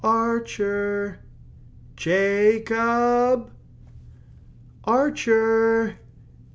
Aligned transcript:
Ar 0.03 0.43
cher! 0.47 1.19
Ja 1.95 2.59
cob!" 2.65 3.51
"Ar 4.83 5.15
cher! 5.15 5.99